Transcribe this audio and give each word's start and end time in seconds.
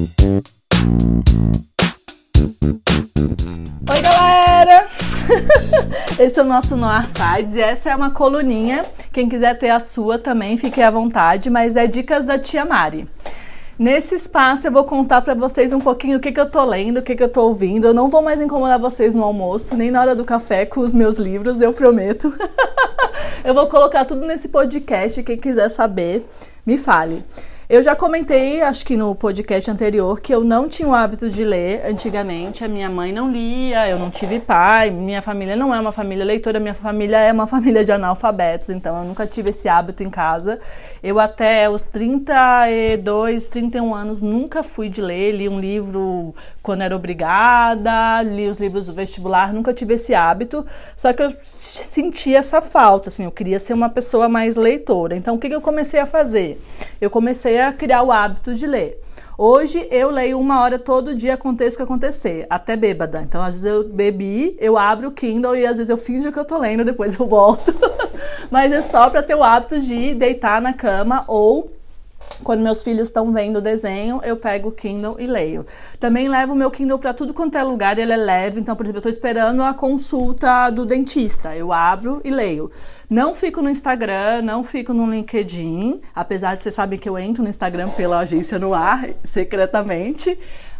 Oi, 0.00 0.06
galera! 4.02 4.88
Esse 6.18 6.40
é 6.40 6.42
o 6.42 6.46
nosso 6.46 6.74
Noir 6.74 7.06
Sides 7.10 7.56
e 7.56 7.60
essa 7.60 7.90
é 7.90 7.96
uma 7.96 8.10
coluninha. 8.10 8.86
Quem 9.12 9.28
quiser 9.28 9.58
ter 9.58 9.68
a 9.68 9.78
sua 9.78 10.18
também, 10.18 10.56
fique 10.56 10.80
à 10.80 10.90
vontade, 10.90 11.50
mas 11.50 11.76
é 11.76 11.86
dicas 11.86 12.24
da 12.24 12.38
tia 12.38 12.64
Mari. 12.64 13.06
Nesse 13.78 14.14
espaço 14.14 14.66
eu 14.66 14.72
vou 14.72 14.84
contar 14.84 15.20
para 15.20 15.34
vocês 15.34 15.70
um 15.70 15.80
pouquinho 15.80 16.16
o 16.16 16.20
que, 16.20 16.32
que 16.32 16.40
eu 16.40 16.50
tô 16.50 16.64
lendo, 16.64 17.00
o 17.00 17.02
que, 17.02 17.14
que 17.14 17.22
eu 17.22 17.30
tô 17.30 17.42
ouvindo. 17.42 17.88
Eu 17.88 17.92
não 17.94 18.08
vou 18.08 18.22
mais 18.22 18.40
incomodar 18.40 18.78
vocês 18.78 19.14
no 19.14 19.22
almoço, 19.22 19.76
nem 19.76 19.90
na 19.90 20.00
hora 20.00 20.16
do 20.16 20.24
café 20.24 20.64
com 20.64 20.80
os 20.80 20.94
meus 20.94 21.18
livros, 21.18 21.60
eu 21.60 21.74
prometo. 21.74 22.34
eu 23.44 23.52
vou 23.52 23.66
colocar 23.66 24.06
tudo 24.06 24.24
nesse 24.24 24.48
podcast, 24.48 25.22
quem 25.22 25.36
quiser 25.36 25.68
saber, 25.68 26.26
me 26.64 26.78
fale. 26.78 27.22
Eu 27.70 27.84
já 27.84 27.94
comentei, 27.94 28.60
acho 28.62 28.84
que 28.84 28.96
no 28.96 29.14
podcast 29.14 29.70
anterior, 29.70 30.20
que 30.20 30.34
eu 30.34 30.42
não 30.42 30.68
tinha 30.68 30.88
o 30.88 30.92
hábito 30.92 31.30
de 31.30 31.44
ler 31.44 31.86
antigamente. 31.86 32.64
A 32.64 32.68
minha 32.68 32.90
mãe 32.90 33.12
não 33.12 33.30
lia, 33.30 33.88
eu 33.88 33.96
não 33.96 34.10
tive 34.10 34.40
pai, 34.40 34.90
minha 34.90 35.22
família 35.22 35.54
não 35.54 35.72
é 35.72 35.78
uma 35.78 35.92
família 35.92 36.24
leitora, 36.24 36.58
minha 36.58 36.74
família 36.74 37.18
é 37.18 37.32
uma 37.32 37.46
família 37.46 37.84
de 37.84 37.92
analfabetos, 37.92 38.70
então 38.70 38.98
eu 38.98 39.04
nunca 39.04 39.24
tive 39.24 39.50
esse 39.50 39.68
hábito 39.68 40.02
em 40.02 40.10
casa. 40.10 40.58
Eu 41.00 41.20
até 41.20 41.70
os 41.70 41.82
32, 41.82 43.44
31 43.44 43.94
anos 43.94 44.20
nunca 44.20 44.64
fui 44.64 44.88
de 44.88 45.00
ler, 45.00 45.30
li 45.30 45.48
um 45.48 45.60
livro 45.60 46.34
quando 46.60 46.82
era 46.82 46.96
obrigada, 46.96 48.20
li 48.22 48.48
os 48.48 48.58
livros 48.58 48.88
do 48.88 48.94
vestibular, 48.94 49.52
nunca 49.52 49.72
tive 49.72 49.94
esse 49.94 50.12
hábito, 50.12 50.66
só 50.96 51.12
que 51.12 51.22
eu 51.22 51.32
senti 51.44 52.34
essa 52.34 52.60
falta, 52.60 53.10
assim, 53.10 53.26
eu 53.26 53.30
queria 53.30 53.60
ser 53.60 53.74
uma 53.74 53.88
pessoa 53.88 54.28
mais 54.28 54.56
leitora. 54.56 55.16
Então 55.16 55.36
o 55.36 55.38
que, 55.38 55.48
que 55.48 55.54
eu 55.54 55.60
comecei 55.60 56.00
a 56.00 56.06
fazer? 56.06 56.60
Eu 57.00 57.08
comecei 57.08 57.59
criar 57.72 58.02
o 58.02 58.12
hábito 58.12 58.54
de 58.54 58.66
ler. 58.66 59.00
Hoje 59.42 59.88
eu 59.90 60.10
leio 60.10 60.38
uma 60.38 60.60
hora 60.60 60.78
todo 60.78 61.14
dia, 61.14 61.32
aconteça 61.32 61.74
o 61.74 61.76
que 61.78 61.82
acontecer, 61.82 62.46
até 62.50 62.76
bêbada. 62.76 63.22
Então, 63.22 63.42
às 63.42 63.62
vezes 63.62 63.66
eu 63.66 63.88
bebi, 63.88 64.54
eu 64.60 64.76
abro 64.76 65.08
o 65.08 65.12
Kindle 65.12 65.56
e 65.56 65.64
às 65.64 65.78
vezes 65.78 65.88
eu 65.88 65.96
finjo 65.96 66.30
que 66.30 66.38
eu 66.38 66.44
tô 66.44 66.58
lendo, 66.58 66.84
depois 66.84 67.18
eu 67.18 67.26
volto. 67.26 67.74
Mas 68.50 68.70
é 68.70 68.82
só 68.82 69.08
para 69.08 69.22
ter 69.22 69.34
o 69.34 69.42
hábito 69.42 69.80
de 69.80 70.14
deitar 70.14 70.60
na 70.60 70.74
cama 70.74 71.24
ou 71.26 71.70
quando 72.42 72.60
meus 72.60 72.82
filhos 72.82 73.08
estão 73.08 73.32
vendo 73.32 73.56
o 73.56 73.60
desenho, 73.60 74.20
eu 74.24 74.36
pego 74.36 74.68
o 74.68 74.72
Kindle 74.72 75.16
e 75.18 75.26
leio. 75.26 75.66
Também 75.98 76.28
levo 76.28 76.52
o 76.52 76.56
meu 76.56 76.70
Kindle 76.70 76.98
para 76.98 77.12
tudo 77.12 77.34
quanto 77.34 77.58
é 77.58 77.62
lugar, 77.62 77.98
ele 77.98 78.12
é 78.12 78.16
leve. 78.16 78.60
Então, 78.60 78.74
por 78.74 78.84
exemplo, 78.84 78.98
eu 78.98 79.10
estou 79.10 79.10
esperando 79.10 79.62
a 79.62 79.74
consulta 79.74 80.70
do 80.70 80.86
dentista. 80.86 81.54
Eu 81.54 81.72
abro 81.72 82.20
e 82.24 82.30
leio. 82.30 82.70
Não 83.08 83.34
fico 83.34 83.60
no 83.60 83.68
Instagram, 83.68 84.42
não 84.42 84.62
fico 84.62 84.94
no 84.94 85.10
LinkedIn, 85.10 86.00
apesar 86.14 86.54
de 86.54 86.62
vocês 86.62 86.74
sabem 86.74 86.98
que 86.98 87.08
eu 87.08 87.18
entro 87.18 87.42
no 87.42 87.48
Instagram 87.48 87.88
pela 87.90 88.20
agência 88.20 88.58
no 88.58 88.72
ar, 88.72 89.08
secretamente 89.24 90.38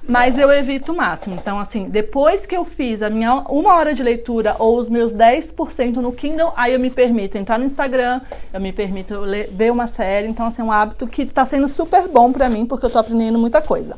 mas 0.09 0.39
eu 0.39 0.53
evito 0.53 0.93
o 0.93 0.97
máximo. 0.97 1.35
Então, 1.35 1.59
assim, 1.59 1.89
depois 1.89 2.47
que 2.47 2.57
eu 2.57 2.65
fiz 2.65 3.03
a 3.03 3.11
minha 3.11 3.35
uma 3.49 3.75
hora 3.75 3.95
de 3.95 4.03
leitura 4.03 4.57
ou 4.59 4.79
os 4.79 4.89
meus 4.89 5.15
10% 5.15 5.97
no 5.97 6.13
Kindle, 6.13 6.53
aí 6.57 6.73
eu 6.73 6.81
me 6.81 6.91
permito 6.91 7.39
entrar 7.39 7.59
no 7.59 7.65
Instagram, 7.65 8.21
eu 8.53 8.61
me 8.61 8.73
permito 8.73 9.19
ler, 9.21 9.49
ver 9.53 9.71
uma 9.71 9.87
série. 9.87 10.29
Então, 10.29 10.47
assim, 10.47 10.63
é 10.63 10.65
um 10.65 10.73
hábito 10.73 11.07
que 11.07 11.23
está 11.23 11.45
sendo 11.45 11.69
super 11.69 12.09
bom 12.09 12.33
para 12.33 12.49
mim, 12.49 12.67
porque 12.67 12.85
eu 12.85 12.89
estou 12.89 13.01
aprendendo 13.01 13.39
muita 13.39 13.61
coisa. 13.63 13.97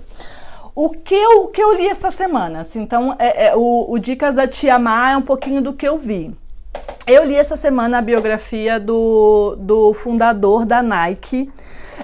O 0.75 0.89
que 0.89 1.15
eu, 1.15 1.47
que 1.49 1.63
eu 1.63 1.75
li 1.75 1.87
essa 1.87 2.11
semana? 2.11 2.61
Assim, 2.61 2.81
então, 2.81 3.15
é, 3.19 3.49
é, 3.49 3.57
o, 3.57 3.87
o 3.91 3.99
Dicas 3.99 4.37
da 4.37 4.49
Tia 4.49 4.79
Má 4.79 5.11
é 5.11 5.17
um 5.17 5.23
pouquinho 5.23 5.61
do 5.61 5.73
que 5.73 5.87
eu 5.87 5.99
vi. 5.99 6.31
Eu 7.07 7.25
li 7.25 7.35
essa 7.35 7.57
semana 7.57 7.99
a 7.99 8.03
biografia 8.03 8.81
do, 8.81 9.57
do 9.59 9.93
fundador 9.93 10.65
da 10.65 10.83
Nike, 10.83 11.51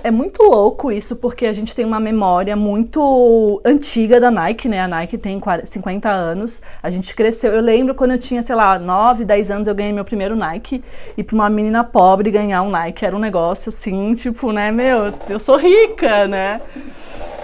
é 0.02 0.10
muito 0.10 0.42
louco 0.42 0.92
isso, 0.92 1.16
porque 1.16 1.46
a 1.46 1.52
gente 1.52 1.74
tem 1.74 1.84
uma 1.84 2.00
memória 2.00 2.54
muito 2.54 3.60
antiga 3.64 4.20
da 4.20 4.30
Nike, 4.30 4.68
né? 4.68 4.80
A 4.80 4.88
Nike 4.88 5.18
tem 5.18 5.40
50 5.64 6.08
anos. 6.08 6.62
A 6.82 6.90
gente 6.90 7.14
cresceu. 7.14 7.52
Eu 7.52 7.60
lembro 7.60 7.94
quando 7.94 8.12
eu 8.12 8.18
tinha, 8.18 8.42
sei 8.42 8.54
lá, 8.54 8.78
9, 8.78 9.24
10 9.24 9.50
anos, 9.50 9.68
eu 9.68 9.74
ganhei 9.74 9.92
meu 9.92 10.04
primeiro 10.04 10.36
Nike. 10.36 10.82
E 11.16 11.22
pra 11.22 11.34
uma 11.34 11.50
menina 11.50 11.82
pobre 11.84 12.30
ganhar 12.30 12.62
um 12.62 12.70
Nike 12.70 13.04
era 13.04 13.16
um 13.16 13.18
negócio 13.18 13.68
assim, 13.70 14.14
tipo, 14.14 14.52
né, 14.52 14.70
meu, 14.70 15.12
eu 15.28 15.38
sou 15.38 15.56
rica, 15.56 16.26
né? 16.26 16.60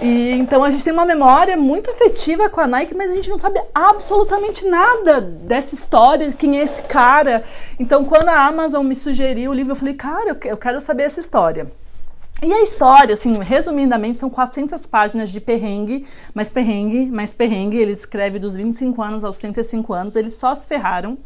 E 0.03 0.33
então 0.33 0.65
a 0.65 0.71
gente 0.71 0.85
tem 0.85 0.93
uma 0.93 1.07
memória 1.07 1.57
muito 1.57 1.91
afetiva 1.91 2.49
com 2.49 2.61
a 2.61 2.67
Nike, 2.67 2.95
mas 2.95 3.13
a 3.13 3.15
gente 3.15 3.31
não 3.31 3.39
sabe 3.39 3.61
absolutamente 3.75 4.67
nada 4.67 5.21
dessa 5.21 5.75
história, 5.75 6.33
quem 6.33 6.59
é 6.59 6.65
esse 6.65 6.83
cara. 6.83 7.45
Então, 7.79 8.05
quando 8.05 8.29
a 8.29 8.47
Amazon 8.47 8.85
me 8.85 8.95
sugeriu 8.95 9.51
o 9.51 9.55
livro, 9.55 9.73
eu 9.73 9.77
falei, 9.77 9.95
cara, 9.95 10.37
eu 10.45 10.57
quero 10.57 10.81
saber 10.81 11.05
essa 11.05 11.21
história. 11.21 11.71
E 12.45 12.53
a 12.53 12.61
história, 12.61 13.15
assim, 13.15 13.39
resumidamente, 13.39 14.19
são 14.19 14.29
400 14.29 14.85
páginas 14.85 15.31
de 15.31 15.41
perrengue, 15.41 16.07
mais 16.35 16.51
perrengue, 16.51 17.07
mais 17.07 17.33
perrengue. 17.33 17.79
Ele 17.79 17.95
descreve 17.95 18.39
dos 18.39 18.55
25 18.55 19.01
anos 19.01 19.25
aos 19.25 19.39
35 19.39 19.95
anos, 19.95 20.15
eles 20.15 20.35
só 20.35 20.55
se 20.55 20.67
ferraram. 20.67 21.17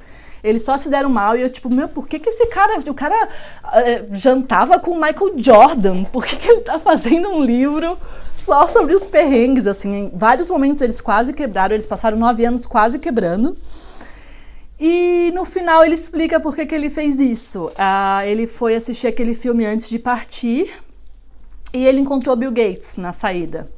Eles 0.45 0.63
só 0.63 0.77
se 0.77 0.89
deram 0.89 1.11
mal 1.11 1.37
e 1.37 1.43
eu, 1.43 1.51
tipo, 1.51 1.69
meu, 1.69 1.89
por 1.89 2.07
que, 2.07 2.21
que 2.21 2.29
esse 2.29 2.47
cara. 2.47 2.79
O 2.89 2.95
cara 2.95 3.29
é, 3.73 4.05
jantava 4.13 4.79
com 4.79 4.93
o 4.93 4.95
Michael 4.95 5.33
Jordan. 5.37 6.05
Por 6.05 6.25
que, 6.25 6.37
que 6.37 6.49
ele 6.49 6.61
tá 6.61 6.79
fazendo 6.79 7.29
um 7.29 7.43
livro 7.43 7.99
só 8.33 8.69
sobre 8.69 8.95
os 8.95 9.05
perrengues? 9.05 9.67
Assim, 9.67 9.93
em 9.93 10.13
vários 10.15 10.49
momentos 10.49 10.81
eles 10.83 11.01
quase 11.01 11.35
quebraram, 11.35 11.75
eles 11.75 11.87
passaram 11.87 12.17
nove 12.17 12.45
anos 12.45 12.65
quase 12.65 13.01
quebrando. 13.01 13.59
E 14.79 15.33
no 15.35 15.45
final 15.45 15.85
ele 15.85 15.95
explica 15.95 16.39
por 16.39 16.55
que, 16.55 16.65
que 16.65 16.75
ele 16.77 16.89
fez 16.89 17.19
isso. 17.19 17.73
Ah, 17.77 18.25
ele 18.25 18.47
foi 18.47 18.77
assistir 18.77 19.09
aquele 19.09 19.35
filme 19.35 19.67
antes 19.67 19.89
de 19.91 19.99
partir 19.99 20.73
e 21.73 21.87
ele 21.87 22.01
encontrou 22.01 22.37
Bill 22.37 22.51
Gates 22.51 22.97
na 22.97 23.13
saída. 23.13 23.71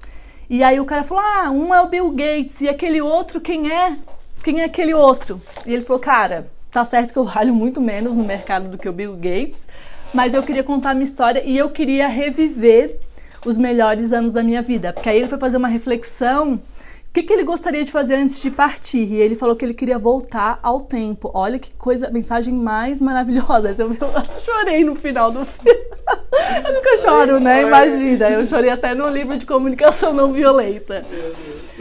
E 0.48 0.62
aí 0.62 0.80
o 0.80 0.84
cara 0.84 1.04
falou: 1.04 1.22
Ah, 1.22 1.50
um 1.50 1.74
é 1.74 1.80
o 1.80 1.88
Bill 1.88 2.10
Gates 2.10 2.60
e 2.60 2.68
aquele 2.68 3.00
outro, 3.00 3.40
quem 3.40 3.70
é? 3.72 3.96
Quem 4.42 4.60
é 4.60 4.64
aquele 4.64 4.94
outro? 4.94 5.40
E 5.66 5.72
ele 5.72 5.82
falou: 5.82 6.00
Cara, 6.00 6.50
tá 6.70 6.84
certo 6.84 7.12
que 7.12 7.18
eu 7.18 7.24
valho 7.24 7.54
muito 7.54 7.80
menos 7.80 8.16
no 8.16 8.24
mercado 8.24 8.68
do 8.68 8.78
que 8.78 8.88
o 8.88 8.92
Bill 8.92 9.14
Gates, 9.14 9.68
mas 10.12 10.34
eu 10.34 10.42
queria 10.42 10.64
contar 10.64 10.90
a 10.90 10.94
minha 10.94 11.04
história 11.04 11.42
e 11.44 11.56
eu 11.56 11.70
queria 11.70 12.08
reviver 12.08 12.98
os 13.44 13.56
melhores 13.56 14.12
anos 14.12 14.32
da 14.32 14.42
minha 14.42 14.60
vida. 14.60 14.92
Porque 14.92 15.08
aí 15.08 15.18
ele 15.18 15.28
foi 15.28 15.38
fazer 15.38 15.56
uma 15.56 15.68
reflexão 15.68 16.60
o 17.10 17.12
que, 17.12 17.24
que, 17.24 17.32
ele 17.32 17.42
gostaria 17.42 17.84
de 17.84 17.90
fazer 17.90 18.14
antes 18.14 18.40
de 18.40 18.52
partir? 18.52 19.04
E 19.04 19.16
ele 19.16 19.34
falou 19.34 19.56
que 19.56 19.64
ele 19.64 19.74
queria 19.74 19.98
voltar 19.98 20.60
ao 20.62 20.80
tempo. 20.80 21.28
Olha 21.34 21.58
que 21.58 21.74
coisa, 21.74 22.08
mensagem 22.08 22.54
mais 22.54 23.02
maravilhosa. 23.02 23.74
Eu, 23.76 23.88
eu 23.92 24.12
chorei 24.44 24.84
no 24.84 24.94
final 24.94 25.32
do 25.32 25.44
filme. 25.44 25.70
Eu 26.64 26.74
nunca 26.74 26.98
choro, 26.98 27.38
né? 27.38 27.62
Imagina. 27.62 28.28
Eu 28.28 28.44
chorei 28.44 28.70
até 28.70 28.92
no 28.94 29.08
livro 29.08 29.36
de 29.36 29.46
comunicação 29.46 30.12
não 30.12 30.32
violenta. 30.32 31.04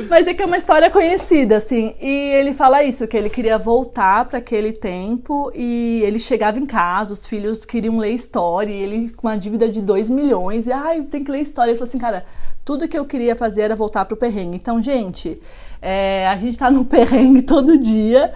Mas 0.07 0.27
é 0.27 0.33
que 0.33 0.43
é 0.43 0.45
uma 0.45 0.57
história 0.57 0.91
conhecida, 0.91 1.57
assim. 1.57 1.95
E 1.99 2.31
ele 2.33 2.53
fala 2.53 2.83
isso, 2.83 3.07
que 3.07 3.17
ele 3.17 3.29
queria 3.29 3.57
voltar 3.57 4.25
para 4.25 4.37
aquele 4.37 4.71
tempo 4.71 5.51
e 5.55 6.01
ele 6.03 6.19
chegava 6.19 6.59
em 6.59 6.65
casa, 6.65 7.13
os 7.13 7.25
filhos 7.25 7.65
queriam 7.65 7.97
ler 7.97 8.11
história, 8.11 8.71
e 8.71 8.81
ele 8.81 9.09
com 9.09 9.27
uma 9.27 9.37
dívida 9.37 9.67
de 9.67 9.81
2 9.81 10.09
milhões. 10.09 10.67
E, 10.67 10.71
ai, 10.71 11.01
tem 11.01 11.23
que 11.23 11.31
ler 11.31 11.41
história. 11.41 11.71
Ele 11.71 11.77
falou 11.77 11.87
assim, 11.87 11.99
cara 11.99 12.23
tudo 12.63 12.87
que 12.87 12.97
eu 12.97 13.05
queria 13.05 13.35
fazer 13.35 13.63
era 13.63 13.75
voltar 13.75 14.05
pro 14.05 14.17
perrengue. 14.17 14.55
Então, 14.55 14.81
gente, 14.81 15.39
é, 15.81 16.27
a 16.27 16.35
gente 16.35 16.57
tá 16.57 16.69
no 16.69 16.85
perrengue 16.85 17.41
todo 17.41 17.77
dia. 17.77 18.31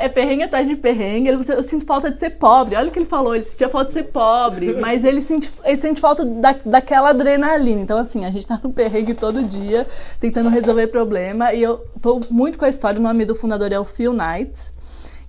É 0.00 0.08
perrengue 0.08 0.44
atrás 0.44 0.66
de 0.66 0.76
perrengue. 0.76 1.28
Eu 1.28 1.62
sinto 1.62 1.84
falta 1.84 2.10
de 2.10 2.18
ser 2.18 2.30
pobre. 2.30 2.74
Olha 2.74 2.88
o 2.88 2.90
que 2.90 2.98
ele 2.98 3.06
falou, 3.06 3.34
ele 3.34 3.44
sentia 3.44 3.68
falta 3.68 3.88
de 3.88 3.94
ser 3.94 4.04
pobre, 4.04 4.72
mas 4.80 5.04
ele 5.04 5.20
sente, 5.20 5.52
ele 5.62 5.76
sente 5.76 6.00
falta 6.00 6.24
da, 6.24 6.56
daquela 6.64 7.10
adrenalina. 7.10 7.82
Então, 7.82 7.98
assim, 7.98 8.24
a 8.24 8.30
gente 8.30 8.46
tá 8.46 8.58
no 8.62 8.72
perrengue 8.72 9.12
todo 9.12 9.42
dia, 9.42 9.86
tentando 10.18 10.48
resolver 10.48 10.86
problema. 10.86 11.52
E 11.52 11.62
eu 11.62 11.84
tô 12.00 12.22
muito 12.30 12.58
com 12.58 12.64
a 12.64 12.68
história. 12.68 12.98
O 12.98 13.02
nome 13.02 13.26
do 13.26 13.36
fundador 13.36 13.70
é 13.72 13.78
o 13.78 13.84
Phil 13.84 14.14
Knight. 14.14 14.72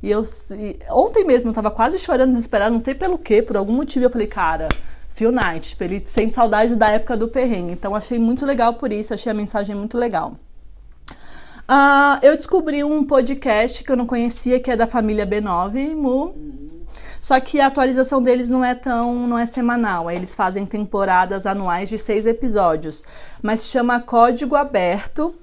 E 0.02 0.12
eu 0.12 0.24
e, 0.52 0.80
ontem 0.90 1.26
mesmo 1.26 1.50
eu 1.50 1.54
tava 1.54 1.72
quase 1.72 1.98
chorando, 2.00 2.32
desesperada, 2.32 2.72
não 2.72 2.80
sei 2.80 2.94
pelo 2.94 3.18
que, 3.18 3.42
por 3.42 3.58
algum 3.58 3.74
motivo. 3.74 4.06
Eu 4.06 4.10
falei, 4.10 4.28
cara, 4.28 4.70
Phil 5.16 5.32
Knight, 5.32 5.70
tipo, 5.70 5.84
ele 5.86 6.02
sente 6.06 6.34
saudade 6.34 6.76
da 6.76 6.90
época 6.90 7.16
do 7.16 7.30
perrengue. 7.30 7.72
Então 7.72 7.96
achei 7.96 8.20
muito 8.20 8.46
legal 8.46 8.74
por 8.74 8.92
isso, 8.92 9.14
achei 9.14 9.32
a 9.32 9.36
mensagem 9.36 9.74
muito 9.74 9.98
legal. 9.98 10.34
Uh, 11.68 12.20
eu 12.22 12.36
descobri 12.36 12.84
um 12.84 13.02
podcast 13.02 13.82
que 13.82 13.90
eu 13.90 13.96
não 13.96 14.06
conhecia, 14.06 14.60
que 14.60 14.70
é 14.70 14.76
da 14.76 14.86
família 14.86 15.26
B9, 15.26 15.96
Mu. 15.96 16.36
Só 17.22 17.40
que 17.40 17.62
a 17.62 17.68
atualização 17.68 18.22
deles 18.22 18.50
não 18.50 18.64
é 18.64 18.76
tão, 18.76 19.26
não 19.26 19.38
é 19.38 19.46
semanal. 19.46 20.12
Eles 20.12 20.36
fazem 20.36 20.66
temporadas 20.66 21.48
anuais 21.48 21.88
de 21.88 21.98
seis 21.98 22.26
episódios, 22.26 23.02
mas 23.42 23.70
chama 23.70 24.02
Código 24.02 24.54
Aberto 24.54 25.34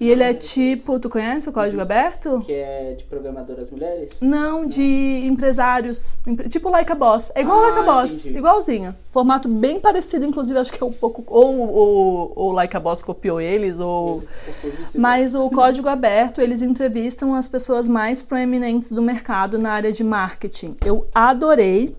e 0.00 0.10
ele 0.10 0.22
é 0.22 0.32
tipo, 0.32 1.00
tu 1.00 1.10
conhece 1.10 1.48
o 1.48 1.52
Código 1.52 1.82
Aberto? 1.82 2.40
Que 2.46 2.52
é 2.52 2.94
de 2.96 3.02
programadoras 3.04 3.68
mulheres? 3.68 4.20
Não, 4.20 4.64
de 4.64 5.24
empresários. 5.26 6.18
Tipo 6.48 6.70
Like 6.70 6.92
a 6.92 6.94
Boss. 6.94 7.32
É 7.34 7.40
igual 7.40 7.58
ah, 7.58 7.68
Like 7.68 7.78
a 7.80 7.82
Boss, 7.82 8.12
entendi. 8.12 8.38
igualzinho. 8.38 8.96
Formato 9.10 9.48
bem 9.48 9.80
parecido, 9.80 10.24
inclusive 10.24 10.56
acho 10.56 10.72
que 10.72 10.80
é 10.80 10.86
um 10.86 10.92
pouco. 10.92 11.24
Ou 11.26 12.32
o 12.36 12.52
Like 12.52 12.76
a 12.76 12.80
Boss 12.80 13.02
copiou 13.02 13.40
eles, 13.40 13.80
ou. 13.80 14.22
Mas 14.94 15.34
o 15.34 15.50
Código 15.50 15.88
Aberto, 15.88 16.40
eles 16.40 16.62
entrevistam 16.62 17.34
as 17.34 17.48
pessoas 17.48 17.88
mais 17.88 18.22
proeminentes 18.22 18.92
do 18.92 19.02
mercado 19.02 19.58
na 19.58 19.72
área 19.72 19.90
de 19.90 20.04
marketing. 20.04 20.76
Eu 20.84 21.06
adorei. 21.12 21.96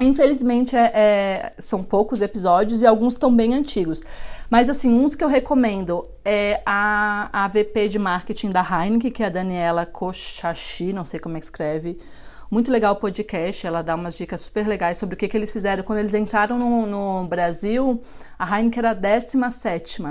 Infelizmente, 0.00 0.74
é, 0.74 0.90
é, 0.92 1.52
são 1.58 1.84
poucos 1.84 2.22
episódios 2.22 2.82
e 2.82 2.86
alguns 2.86 3.12
estão 3.12 3.32
bem 3.32 3.54
antigos. 3.54 4.02
Mas 4.52 4.68
assim, 4.68 4.92
uns 4.92 5.14
que 5.14 5.24
eu 5.24 5.28
recomendo 5.28 6.06
é 6.22 6.60
a, 6.66 7.44
a 7.44 7.48
VP 7.48 7.88
de 7.88 7.98
marketing 7.98 8.50
da 8.50 8.60
Heineken, 8.60 9.10
que 9.10 9.22
é 9.22 9.26
a 9.26 9.30
Daniela 9.30 9.86
Kochachi, 9.86 10.92
não 10.92 11.06
sei 11.06 11.18
como 11.18 11.38
é 11.38 11.40
que 11.40 11.46
escreve. 11.46 11.98
Muito 12.50 12.70
legal 12.70 12.92
o 12.92 12.96
podcast, 12.96 13.66
ela 13.66 13.80
dá 13.80 13.94
umas 13.94 14.14
dicas 14.14 14.42
super 14.42 14.68
legais 14.68 14.98
sobre 14.98 15.14
o 15.14 15.16
que, 15.16 15.26
que 15.26 15.38
eles 15.38 15.50
fizeram. 15.50 15.82
Quando 15.82 16.00
eles 16.00 16.12
entraram 16.12 16.58
no, 16.58 16.84
no 16.84 17.26
Brasil, 17.26 17.98
a 18.38 18.44
Heineken 18.44 18.78
era 18.80 18.90
a 18.90 18.92
17 18.92 20.02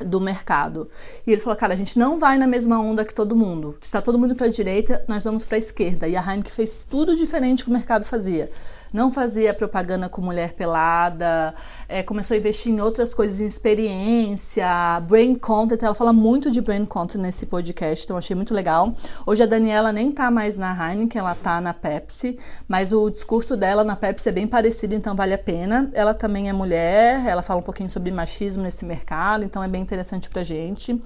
do 0.00 0.20
mercado. 0.20 0.90
E 1.24 1.30
eles 1.30 1.44
falaram, 1.44 1.60
cara, 1.60 1.74
a 1.74 1.76
gente 1.76 1.96
não 1.96 2.18
vai 2.18 2.36
na 2.36 2.48
mesma 2.48 2.80
onda 2.80 3.04
que 3.04 3.14
todo 3.14 3.36
mundo. 3.36 3.76
Se 3.80 3.86
está 3.86 4.02
todo 4.02 4.18
mundo 4.18 4.34
para 4.34 4.46
a 4.46 4.50
direita, 4.50 5.04
nós 5.06 5.22
vamos 5.22 5.44
para 5.44 5.56
a 5.56 5.58
esquerda. 5.58 6.08
E 6.08 6.16
a 6.16 6.20
Heineken 6.20 6.50
fez 6.50 6.76
tudo 6.90 7.14
diferente 7.14 7.62
que 7.62 7.70
o 7.70 7.72
mercado 7.72 8.04
fazia 8.04 8.50
não 8.92 9.10
fazia 9.10 9.52
propaganda 9.52 10.08
com 10.08 10.20
mulher 10.20 10.52
pelada, 10.52 11.54
é, 11.88 12.02
começou 12.02 12.34
a 12.34 12.38
investir 12.38 12.72
em 12.72 12.80
outras 12.80 13.14
coisas, 13.14 13.40
em 13.40 13.44
experiência, 13.44 14.66
brain 15.08 15.34
content. 15.34 15.82
Ela 15.82 15.94
fala 15.94 16.12
muito 16.12 16.50
de 16.50 16.60
brain 16.60 16.84
content 16.84 17.20
nesse 17.20 17.46
podcast, 17.46 18.04
então 18.04 18.16
achei 18.16 18.34
muito 18.34 18.54
legal. 18.54 18.94
Hoje 19.24 19.42
a 19.42 19.46
Daniela 19.46 19.92
nem 19.92 20.10
tá 20.10 20.30
mais 20.30 20.56
na 20.56 20.72
Heineken, 20.72 21.20
ela 21.20 21.34
tá 21.34 21.60
na 21.60 21.74
Pepsi, 21.74 22.38
mas 22.68 22.92
o 22.92 23.10
discurso 23.10 23.56
dela 23.56 23.84
na 23.84 23.96
Pepsi 23.96 24.28
é 24.28 24.32
bem 24.32 24.46
parecido, 24.46 24.94
então 24.94 25.14
vale 25.14 25.34
a 25.34 25.38
pena. 25.38 25.90
Ela 25.92 26.14
também 26.14 26.48
é 26.48 26.52
mulher, 26.52 27.26
ela 27.26 27.42
fala 27.42 27.60
um 27.60 27.64
pouquinho 27.64 27.90
sobre 27.90 28.10
machismo 28.10 28.62
nesse 28.62 28.84
mercado, 28.84 29.44
então 29.44 29.62
é 29.62 29.68
bem 29.68 29.82
interessante 29.82 30.28
pra 30.30 30.42
gente. 30.42 31.00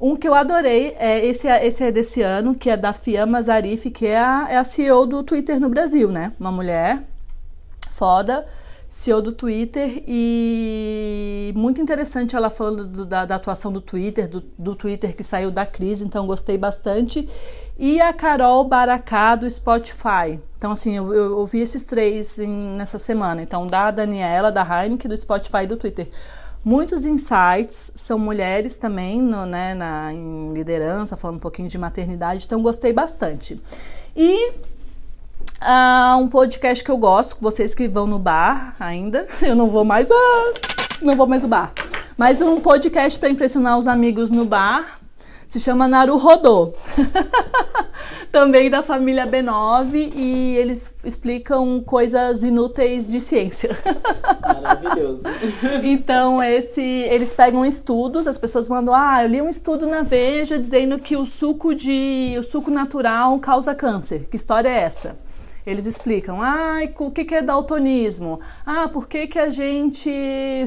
Um 0.00 0.16
que 0.16 0.26
eu 0.26 0.34
adorei, 0.34 0.96
é 0.98 1.26
esse, 1.26 1.46
esse 1.46 1.84
é 1.84 1.92
desse 1.92 2.22
ano, 2.22 2.54
que 2.54 2.70
é 2.70 2.76
da 2.76 2.90
Fiamma 2.90 3.42
Zarif, 3.42 3.90
que 3.90 4.06
é 4.06 4.18
a, 4.18 4.46
é 4.48 4.56
a 4.56 4.64
CEO 4.64 5.04
do 5.04 5.22
Twitter 5.22 5.60
no 5.60 5.68
Brasil, 5.68 6.10
né? 6.10 6.32
Uma 6.40 6.50
mulher 6.50 7.04
foda, 7.92 8.46
CEO 8.88 9.20
do 9.20 9.30
Twitter, 9.30 10.02
e 10.08 11.52
muito 11.54 11.82
interessante 11.82 12.34
ela 12.34 12.48
falando 12.48 12.86
do, 12.86 13.04
da, 13.04 13.26
da, 13.26 13.34
atuação 13.34 13.70
do 13.70 13.82
Twitter, 13.82 14.26
do, 14.26 14.42
do, 14.58 14.74
Twitter 14.74 15.14
que 15.14 15.22
saiu 15.22 15.50
da 15.50 15.66
crise, 15.66 16.02
então 16.02 16.26
gostei 16.26 16.56
bastante. 16.56 17.28
E 17.78 18.00
a 18.00 18.10
Carol 18.14 18.64
Baracá 18.64 19.36
do 19.36 19.48
Spotify. 19.48 20.40
Então, 20.56 20.72
assim, 20.72 20.96
eu, 20.96 21.12
eu 21.12 21.38
ouvi 21.38 21.60
esses 21.60 21.84
três 21.84 22.38
em, 22.38 22.48
nessa 22.48 22.98
semana. 22.98 23.42
Então, 23.42 23.66
da 23.66 23.90
Daniela, 23.90 24.50
da 24.50 24.62
Heineken, 24.62 25.10
do 25.10 25.16
Spotify 25.16 25.64
e 25.64 25.66
do 25.66 25.76
Twitter 25.76 26.08
muitos 26.64 27.06
insights, 27.06 27.92
são 27.94 28.18
mulheres 28.18 28.74
também 28.74 29.20
no, 29.20 29.46
né, 29.46 29.74
na, 29.74 30.12
em 30.12 30.52
liderança, 30.52 31.16
falando 31.16 31.36
um 31.36 31.40
pouquinho 31.40 31.68
de 31.68 31.78
maternidade, 31.78 32.44
então 32.46 32.60
gostei 32.62 32.92
bastante. 32.92 33.60
E 34.16 34.52
Uh, 35.62 36.16
um 36.16 36.28
podcast 36.28 36.82
que 36.82 36.90
eu 36.90 36.96
gosto, 36.96 37.36
vocês 37.38 37.74
que 37.74 37.86
vão 37.86 38.06
no 38.06 38.18
bar 38.18 38.74
ainda. 38.80 39.26
Eu 39.42 39.54
não 39.54 39.68
vou 39.68 39.84
mais. 39.84 40.10
Ah, 40.10 40.52
não 41.02 41.14
vou 41.14 41.26
mais 41.26 41.42
no 41.42 41.48
bar. 41.48 41.72
Mas 42.16 42.40
um 42.40 42.60
podcast 42.60 43.18
para 43.18 43.28
impressionar 43.28 43.76
os 43.76 43.86
amigos 43.86 44.30
no 44.30 44.46
bar. 44.46 44.99
Se 45.50 45.58
chama 45.58 45.88
Naru 45.88 46.16
Rodô. 46.16 46.72
Também 48.30 48.70
da 48.70 48.84
família 48.84 49.26
B9 49.26 50.12
e 50.14 50.56
eles 50.56 50.94
explicam 51.02 51.80
coisas 51.80 52.44
inúteis 52.44 53.10
de 53.10 53.18
ciência. 53.18 53.76
Maravilhoso. 54.40 55.24
então, 55.82 56.40
esse 56.40 56.80
eles 56.80 57.34
pegam 57.34 57.66
estudos, 57.66 58.28
as 58.28 58.38
pessoas 58.38 58.68
mandam: 58.68 58.94
"Ah, 58.94 59.24
eu 59.24 59.28
li 59.28 59.42
um 59.42 59.48
estudo 59.48 59.88
na 59.88 60.02
Veja 60.02 60.56
dizendo 60.56 61.00
que 61.00 61.16
o 61.16 61.26
suco 61.26 61.74
de 61.74 62.36
o 62.38 62.44
suco 62.44 62.70
natural 62.70 63.36
causa 63.40 63.74
câncer. 63.74 64.28
Que 64.30 64.36
história 64.36 64.68
é 64.68 64.82
essa?" 64.82 65.18
Eles 65.70 65.86
explicam, 65.86 66.42
ah, 66.42 66.80
o 66.98 67.10
que, 67.12 67.32
é 67.32 67.40
daltonismo? 67.40 68.40
Ah, 68.66 68.88
por 68.88 69.06
que, 69.06 69.28
que 69.28 69.38
a 69.38 69.48
gente 69.48 70.10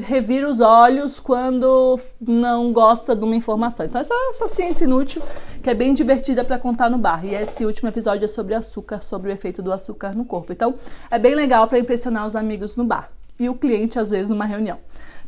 revira 0.04 0.48
os 0.48 0.60
olhos 0.60 1.20
quando 1.20 2.00
não 2.18 2.72
gosta 2.72 3.14
de 3.14 3.22
uma 3.22 3.36
informação? 3.36 3.84
Então, 3.84 4.00
essa, 4.00 4.14
essa 4.30 4.48
ciência 4.48 4.84
inútil 4.84 5.20
que 5.62 5.68
é 5.68 5.74
bem 5.74 5.92
divertida 5.92 6.42
para 6.42 6.58
contar 6.58 6.88
no 6.88 6.96
bar. 6.96 7.22
E 7.22 7.34
esse 7.34 7.66
último 7.66 7.90
episódio 7.90 8.24
é 8.24 8.28
sobre 8.28 8.54
açúcar, 8.54 9.02
sobre 9.02 9.30
o 9.30 9.32
efeito 9.32 9.62
do 9.62 9.72
açúcar 9.72 10.14
no 10.14 10.24
corpo. 10.24 10.52
Então, 10.52 10.74
é 11.10 11.18
bem 11.18 11.34
legal 11.34 11.68
para 11.68 11.78
impressionar 11.78 12.26
os 12.26 12.34
amigos 12.34 12.74
no 12.74 12.84
bar 12.84 13.10
e 13.38 13.48
o 13.48 13.54
cliente, 13.54 13.98
às 13.98 14.10
vezes, 14.10 14.30
numa 14.30 14.46
reunião. 14.46 14.78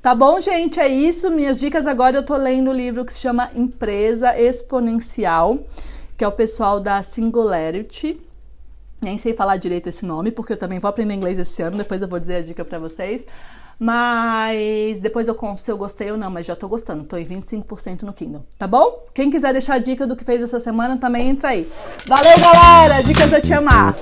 Tá 0.01 0.15
bom, 0.15 0.41
gente? 0.41 0.81
É 0.81 0.89
isso. 0.89 1.31
Minhas 1.31 1.59
dicas 1.59 1.87
agora 1.87 2.17
eu 2.17 2.23
tô 2.25 2.37
lendo 2.37 2.71
um 2.71 2.75
livro 2.75 3.05
que 3.05 3.13
se 3.13 3.19
chama 3.19 3.51
Empresa 3.55 4.41
Exponencial, 4.41 5.59
que 6.17 6.25
é 6.25 6.29
o 6.29 6.33
pessoal 6.33 6.81
da 6.81 7.03
Singularity. 7.03 8.26
Nem 9.07 9.17
sei 9.17 9.33
falar 9.33 9.57
direito 9.57 9.89
esse 9.89 10.05
nome, 10.05 10.33
porque 10.33 10.55
eu 10.55 10.57
também 10.57 10.81
vou 10.81 10.89
aprender 10.89 11.15
inglês 11.15 11.39
esse 11.39 11.63
ano, 11.63 11.77
depois 11.77 12.03
eu 12.03 12.09
vou 12.09 12.19
dizer 12.19 12.35
a 12.35 12.43
dica 12.43 12.65
para 12.65 12.77
vocês. 12.81 13.25
Mas 13.79 14.99
depois 14.99 15.29
eu 15.29 15.35
conto 15.37 15.61
se 15.61 15.71
eu 15.71 15.79
gostei 15.79 16.11
ou 16.11 16.17
não, 16.17 16.29
mas 16.29 16.45
já 16.45 16.57
tô 16.57 16.67
gostando, 16.67 17.05
tô 17.05 17.17
em 17.17 17.25
25% 17.25 18.03
no 18.03 18.13
Kindle, 18.13 18.45
tá 18.59 18.67
bom? 18.67 19.07
Quem 19.15 19.31
quiser 19.31 19.53
deixar 19.53 19.75
a 19.75 19.79
dica 19.79 20.09
do 20.09 20.17
que 20.17 20.25
fez 20.25 20.43
essa 20.43 20.59
semana 20.59 20.99
também 20.99 21.29
entra 21.29 21.51
aí. 21.51 21.71
Valeu, 22.09 22.37
galera! 22.41 23.05
Dicas 23.05 23.33
a 23.33 23.41
te 23.41 23.53
amar! 23.53 23.95